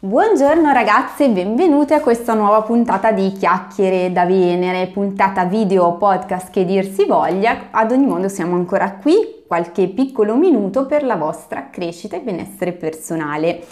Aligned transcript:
Buongiorno 0.00 0.70
ragazze 0.70 1.24
e 1.24 1.30
benvenute 1.30 1.92
a 1.92 2.00
questa 2.00 2.32
nuova 2.32 2.62
puntata 2.62 3.10
di 3.10 3.32
Chiacchiere 3.32 4.12
da 4.12 4.26
Venere, 4.26 4.86
puntata 4.86 5.44
video 5.44 5.94
podcast 5.94 6.50
che 6.50 6.64
dir 6.64 6.84
si 6.84 7.04
voglia. 7.04 7.70
Ad 7.72 7.90
ogni 7.90 8.06
modo 8.06 8.28
siamo 8.28 8.54
ancora 8.54 8.92
qui, 8.92 9.42
qualche 9.44 9.88
piccolo 9.88 10.36
minuto 10.36 10.86
per 10.86 11.02
la 11.02 11.16
vostra 11.16 11.68
crescita 11.68 12.14
e 12.14 12.20
benessere 12.20 12.74
personale. 12.74 13.64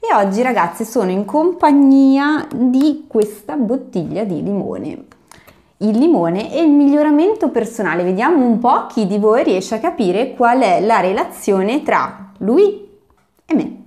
E 0.00 0.14
oggi 0.14 0.42
ragazze 0.42 0.84
sono 0.84 1.10
in 1.10 1.24
compagnia 1.24 2.46
di 2.54 3.06
questa 3.08 3.56
bottiglia 3.56 4.24
di 4.24 4.42
limone. 4.42 5.04
Il 5.78 5.96
limone 5.96 6.54
e 6.54 6.60
il 6.60 6.72
miglioramento 6.72 7.48
personale. 7.48 8.02
Vediamo 8.02 8.44
un 8.44 8.58
po' 8.58 8.84
chi 8.84 9.06
di 9.06 9.16
voi 9.16 9.44
riesce 9.44 9.76
a 9.76 9.80
capire 9.80 10.34
qual 10.34 10.60
è 10.60 10.82
la 10.82 11.00
relazione 11.00 11.82
tra 11.82 12.32
lui 12.36 12.86
e 13.46 13.54
me. 13.54 13.79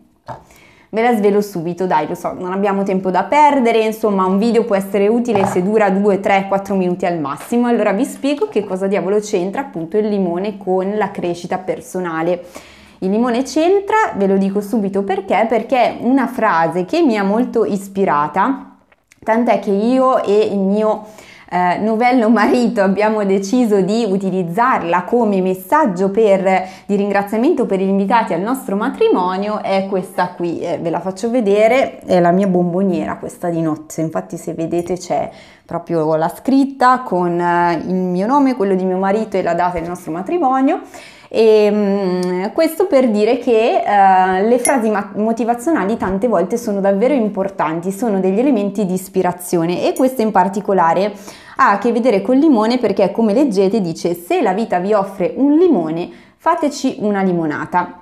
Ve 0.94 1.02
la 1.02 1.16
svelo 1.16 1.42
subito, 1.42 1.88
dai, 1.88 2.08
lo 2.08 2.14
so, 2.14 2.34
non 2.34 2.52
abbiamo 2.52 2.84
tempo 2.84 3.10
da 3.10 3.24
perdere, 3.24 3.84
insomma 3.84 4.28
un 4.28 4.38
video 4.38 4.64
può 4.64 4.76
essere 4.76 5.08
utile 5.08 5.44
se 5.48 5.64
dura 5.64 5.90
2, 5.90 6.20
3, 6.20 6.46
4 6.48 6.76
minuti 6.76 7.08
al 7.08 7.18
massimo, 7.18 7.66
allora 7.66 7.94
vi 7.94 8.06
spiego 8.06 8.48
che 8.48 8.64
cosa 8.64 8.86
diavolo 8.86 9.18
c'entra 9.18 9.62
appunto 9.62 9.98
il 9.98 10.08
limone 10.08 10.56
con 10.60 10.96
la 10.96 11.10
crescita 11.10 11.58
personale. 11.58 12.46
Il 13.00 13.10
limone 13.10 13.42
c'entra, 13.42 14.14
ve 14.16 14.28
lo 14.28 14.38
dico 14.38 14.62
subito 14.62 15.02
perché, 15.02 15.48
perché 15.50 15.78
è 15.78 15.98
una 16.02 16.28
frase 16.28 16.86
che 16.86 17.02
mi 17.02 17.18
ha 17.18 17.24
molto 17.24 17.66
ispirata, 17.66 18.76
tant'è 19.24 19.58
che 19.58 19.72
io 19.72 20.22
e 20.22 20.42
il 20.42 20.60
mio 20.60 21.06
eh, 21.54 21.78
novello 21.78 22.30
marito 22.30 22.82
abbiamo 22.82 23.24
deciso 23.26 23.82
di 23.82 24.08
utilizzarla 24.10 25.04
come 25.04 25.40
messaggio 25.40 26.10
per, 26.10 26.68
di 26.88 26.96
ringraziamento 26.96 27.68
per 27.68 27.78
gli 27.78 27.88
invitati 27.88 28.34
al 28.34 28.42
nostro 28.42 28.76
matrimonio 28.76 29.62
è 29.62 29.86
questa 29.88 30.30
qui, 30.30 30.62
eh, 30.62 30.80
ve 30.80 30.90
la 30.90 31.00
faccio 31.00 31.30
vedere, 31.30 32.00
è 32.00 32.20
la 32.20 32.32
mia 32.32 32.48
bomboniera 32.48 33.18
questa 33.18 33.50
di 33.50 33.62
notte, 33.62 34.02
infatti 34.02 34.36
se 34.36 34.56
vedete 34.56 34.98
c'è 34.98 35.30
proprio 35.64 36.16
la 36.16 36.28
scritta 36.30 37.02
con 37.02 37.40
eh, 37.40 37.84
il 37.86 37.94
mio 37.94 38.26
nome, 38.26 38.56
quello 38.56 38.74
di 38.74 38.84
mio 38.84 38.98
marito 38.98 39.38
e 39.38 39.44
la 39.44 39.54
data 39.54 39.78
del 39.78 39.88
nostro 39.88 40.12
matrimonio. 40.12 40.82
E 41.36 41.68
um, 41.72 42.54
questo 42.54 42.86
per 42.86 43.10
dire 43.10 43.40
che 43.40 43.82
uh, 43.84 44.48
le 44.48 44.60
frasi 44.60 44.92
motivazionali 45.16 45.98
tante 45.98 46.28
volte 46.28 46.58
sono 46.58 46.80
davvero 46.80 47.16
importanti, 47.16 47.92
sono 47.92 48.20
degli 48.20 48.38
elementi 48.38 48.86
di 48.86 48.94
ispirazione 48.94 49.88
e 49.88 49.94
questa 49.94 50.22
in 50.22 50.30
particolare 50.30 51.12
ha 51.58 51.72
a 51.72 51.78
che 51.78 51.92
vedere 51.92 52.22
col 52.22 52.38
limone 52.38 52.78
perché 52.78 53.12
come 53.12 53.34
leggete 53.34 53.82
dice 53.82 54.14
se 54.14 54.42
la 54.42 54.54
vita 54.54 54.80
vi 54.80 54.94
offre 54.94 55.34
un 55.36 55.58
limone 55.58 56.10
fateci 56.44 56.98
una 57.00 57.22
limonata. 57.22 58.00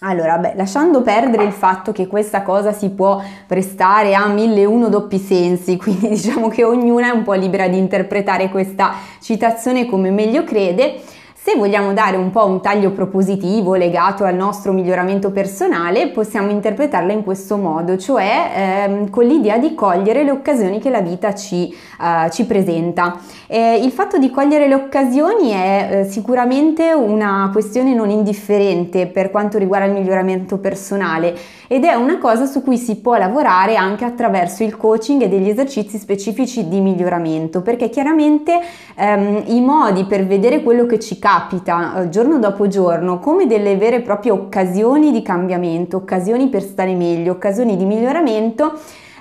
Allora, 0.00 0.36
beh, 0.36 0.52
lasciando 0.54 1.00
perdere 1.00 1.44
il 1.44 1.52
fatto 1.52 1.92
che 1.92 2.06
questa 2.06 2.42
cosa 2.42 2.72
si 2.72 2.90
può 2.90 3.22
prestare 3.46 4.14
a 4.14 4.26
mille 4.28 4.60
e 4.60 4.64
uno 4.66 4.88
doppi 4.88 5.18
sensi, 5.18 5.76
quindi 5.80 6.08
diciamo 6.08 6.48
che 6.48 6.62
ognuna 6.62 7.08
è 7.08 7.14
un 7.14 7.22
po' 7.22 7.32
libera 7.32 7.68
di 7.68 7.78
interpretare 7.78 8.50
questa 8.50 8.92
citazione 9.20 9.86
come 9.86 10.10
meglio 10.10 10.44
crede, 10.44 11.00
se 11.42 11.56
vogliamo 11.56 11.94
dare 11.94 12.18
un 12.18 12.30
po' 12.30 12.44
un 12.44 12.60
taglio 12.60 12.90
propositivo 12.90 13.74
legato 13.74 14.24
al 14.24 14.34
nostro 14.34 14.72
miglioramento 14.72 15.30
personale, 15.30 16.08
possiamo 16.08 16.50
interpretarla 16.50 17.14
in 17.14 17.24
questo 17.24 17.56
modo, 17.56 17.96
cioè 17.96 18.50
ehm, 18.54 19.08
con 19.08 19.24
l'idea 19.24 19.56
di 19.56 19.74
cogliere 19.74 20.22
le 20.22 20.32
occasioni 20.32 20.78
che 20.80 20.90
la 20.90 21.00
vita 21.00 21.34
ci, 21.34 21.72
eh, 21.72 22.30
ci 22.30 22.44
presenta. 22.44 23.18
Eh, 23.46 23.80
il 23.82 23.90
fatto 23.90 24.18
di 24.18 24.28
cogliere 24.30 24.68
le 24.68 24.74
occasioni 24.74 25.48
è 25.52 25.88
eh, 25.90 26.04
sicuramente 26.04 26.92
una 26.92 27.48
questione 27.50 27.94
non 27.94 28.10
indifferente 28.10 29.06
per 29.06 29.30
quanto 29.30 29.56
riguarda 29.56 29.86
il 29.86 29.94
miglioramento 29.94 30.58
personale 30.58 31.34
ed 31.68 31.84
è 31.84 31.94
una 31.94 32.18
cosa 32.18 32.44
su 32.44 32.62
cui 32.62 32.76
si 32.76 32.96
può 32.96 33.16
lavorare 33.16 33.76
anche 33.76 34.04
attraverso 34.04 34.62
il 34.62 34.76
coaching 34.76 35.22
e 35.22 35.28
degli 35.28 35.48
esercizi 35.48 35.96
specifici 35.96 36.68
di 36.68 36.80
miglioramento, 36.80 37.62
perché 37.62 37.88
chiaramente 37.88 38.60
ehm, 38.94 39.44
i 39.46 39.60
modi 39.62 40.04
per 40.04 40.26
vedere 40.26 40.62
quello 40.62 40.84
che 40.84 40.98
ci 40.98 41.18
capita 41.18 41.28
capita 41.30 42.02
eh, 42.02 42.08
giorno 42.08 42.40
dopo 42.40 42.66
giorno 42.66 43.20
come 43.20 43.46
delle 43.46 43.76
vere 43.76 43.96
e 43.96 44.00
proprie 44.00 44.32
occasioni 44.32 45.12
di 45.12 45.22
cambiamento, 45.22 45.96
occasioni 45.96 46.48
per 46.48 46.62
stare 46.62 46.94
meglio, 46.94 47.30
occasioni 47.32 47.76
di 47.76 47.84
miglioramento, 47.84 48.72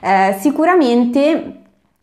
eh, 0.01 0.35
sicuramente 0.39 1.57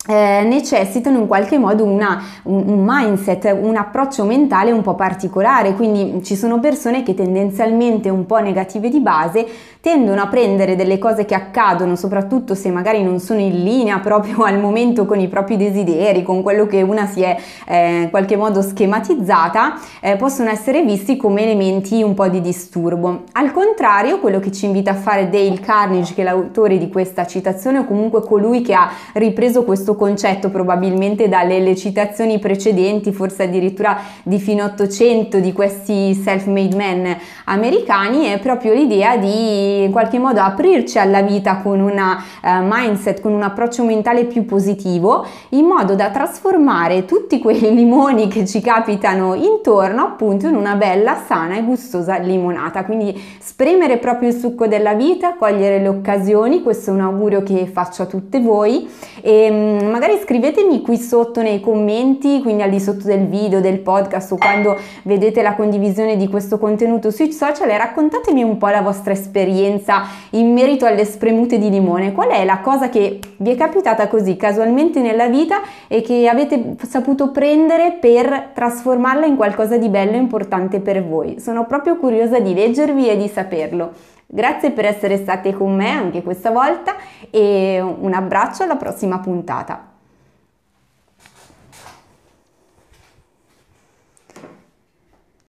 eh, 0.09 0.45
necessitano 0.45 1.19
in 1.19 1.27
qualche 1.27 1.59
modo 1.59 1.85
una, 1.85 2.23
un, 2.45 2.63
un, 2.67 2.85
mindset, 2.87 3.57
un 3.61 3.77
approccio 3.77 4.25
mentale 4.25 4.71
un 4.71 4.83
po' 4.83 4.95
particolare, 4.95 5.75
quindi 5.75 6.23
ci 6.23 6.37
sono 6.37 6.61
persone 6.61 7.03
che 7.03 7.15
tendenzialmente 7.15 8.09
un 8.09 8.25
po' 8.25 8.39
negative 8.39 8.89
di 8.89 9.01
base 9.01 9.47
tendono 9.81 10.21
a 10.21 10.27
prendere 10.27 10.75
delle 10.75 10.99
cose 10.99 11.25
che 11.25 11.35
accadono, 11.35 11.95
soprattutto 11.95 12.55
se 12.57 12.71
magari 12.71 13.05
non 13.05 13.21
sono 13.21 13.39
in 13.39 13.63
linea 13.63 13.99
proprio 14.01 14.43
al 14.43 14.59
momento 14.59 15.07
con 15.07 15.21
i 15.21 15.29
propri 15.29 15.57
desideri, 15.57 16.25
con 16.25 16.43
quello 16.43 16.67
che 16.67 16.83
una 16.83 17.07
si 17.07 17.23
è 17.23 17.37
eh, 17.67 18.03
in 18.03 18.11
qualche 18.11 18.37
modo 18.37 18.63
schematizzata, 18.63 19.75
eh, 20.01 20.17
possono 20.17 20.51
essere 20.51 20.83
visti 20.83 21.17
come 21.17 21.43
elementi 21.43 22.03
un 22.03 22.15
po' 22.15 22.27
di 22.27 22.41
disturbo. 22.41 23.25
Al 23.33 23.53
contrario, 23.53 24.19
quello 24.19 24.41
che 24.41 24.51
ci 24.51 24.67
invita 24.67 24.91
a 24.91 24.95
fare 24.95 25.29
Dale 25.29 25.61
Carnage, 25.61 26.15
che 26.15 26.23
è 26.23 26.25
l'autore 26.25 26.79
di 26.79 26.89
questa 26.89 27.25
citazione, 27.25 27.79
o 27.79 27.85
comunque 27.85 28.23
colui 28.23 28.63
che 28.63 28.75
ha 28.75 28.91
ripreso 29.13 29.63
questo 29.63 29.86
concetto 29.95 30.51
probabilmente 30.51 31.29
dalle 31.29 31.77
citazioni 31.77 32.39
precedenti, 32.39 33.13
forse 33.13 33.45
addirittura 33.45 33.99
di 34.23 34.39
fino 34.39 34.65
800 34.65 35.39
di 35.39 35.53
questi 35.53 36.15
self-made 36.15 36.75
men 36.75 37.17
americani, 37.45 38.27
è 38.27 38.39
proprio 38.39 38.75
l'idea 38.75 39.17
di 39.17 39.85
in 39.85 39.93
qualche 39.93 40.19
modo 40.19 40.41
aprirci 40.41 40.99
alla 40.99 41.23
vita 41.23 41.59
con 41.59 41.81
una 41.81 42.23
uh, 42.43 42.49
mindset, 42.63 43.21
con 43.21 43.33
un 43.33 43.43
approccio 43.43 43.85
mentale 43.85 44.25
più 44.25 44.45
positivo, 44.45 45.27
in 45.51 45.67
modo 45.67 45.95
da 45.95 46.11
trasformare 46.11 47.05
tutti 47.05 47.39
quei 47.39 47.61
limoni 47.75 48.29
che 48.29 48.47
ci 48.47 48.61
capitano 48.61 49.35
intorno 49.35 50.03
appunto 50.03 50.47
in 50.47 50.57
una 50.57 50.75
bella, 50.75 51.23
sana 51.27 51.57
e 51.57 51.63
gustosa 51.63 52.17
limonata. 52.17 52.85
Quindi 52.85 53.19
spremere 53.39 53.99
proprio 53.99 54.29
il 54.31 54.35
succo 54.35 54.67
della 54.67 54.95
vita, 54.95 55.35
cogliere 55.35 55.79
le 55.79 55.89
occasioni, 55.89 56.63
questo 56.63 56.91
è 56.91 56.93
un 56.95 57.01
augurio 57.01 57.43
che 57.43 57.67
faccio 57.67 58.03
a 58.03 58.07
tutte 58.07 58.41
voi 58.41 58.89
e 59.21 59.49
um, 59.51 59.91
magari 59.91 60.19
scrivetemi 60.23 60.83
qui 60.83 60.97
sotto 60.97 61.43
nei 61.43 61.61
commenti, 61.61 62.41
quindi 62.43 62.63
al 62.63 62.71
di 62.71 62.81
sotto 62.81 63.07
del 63.07 63.27
video, 63.27 63.61
del 63.61 63.79
podcast 63.79 64.33
o 64.33 64.37
quando 64.37 64.77
vedete 65.03 65.43
la 65.43 65.55
condivisione 65.55 66.17
di 66.17 66.29
questo 66.29 66.59
contenuto 66.59 67.11
sui 67.11 67.33
social 67.33 67.69
e 67.71 67.79
raccontatemi 67.79 68.43
un 68.43 68.57
po' 68.59 68.69
la 68.69 68.83
vostra 68.83 69.13
esperienza 69.13 70.05
in 70.31 70.53
merito 70.53 70.87
alle 70.87 71.05
spremute 71.05 71.59
di 71.59 71.71
limone? 71.71 72.13
Qual 72.13 72.29
è 72.29 72.45
la 72.45 72.61
cosa 72.61 72.89
che 72.89 73.19
vi 73.39 73.51
è 73.51 73.57
capitata 73.57 74.09
così 74.09 74.37
casualmente 74.37 75.01
nella 75.01 75.29
vita 75.29 75.61
e 75.89 76.03
che 76.03 76.29
avete 76.29 76.77
saputo 76.87 77.31
prendere 77.31 77.99
per 78.01 78.51
trasformarla 78.55 79.27
in 79.27 79.37
qualcosa 79.37 79.77
di 79.77 79.89
bello 79.89 80.13
e 80.13 80.19
importante 80.19 80.81
per 80.81 81.05
voi? 81.05 81.41
Sono 81.41 81.67
proprio 81.67 81.97
curiosa 81.97 82.39
di 82.39 82.55
leggervi 82.55 83.09
e 83.09 83.17
di 83.17 83.29
saperlo. 83.29 84.15
Grazie 84.27 84.73
per 84.73 84.85
essere 84.85 85.17
state 85.17 85.53
con 85.53 85.75
me 85.75 85.91
anche 85.91 86.23
questa 86.23 86.51
volta 86.51 86.97
e 87.31 87.81
un 87.81 88.13
abbraccio 88.13 88.65
alla 88.65 88.77
prossima 88.77 89.21
puntata. 89.21 89.96